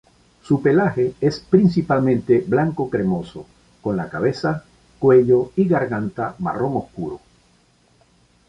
Su 0.41 0.63
pelaje 0.63 1.13
es 1.21 1.39
principalmente 1.39 2.39
blanco 2.47 2.89
cremoso, 2.89 3.45
con 3.83 3.97
la 3.97 4.09
cabeza, 4.09 4.63
cuello 4.97 5.51
y 5.55 5.67
garganta 5.67 6.33
marrón 6.39 6.75
oscuro. 6.75 7.19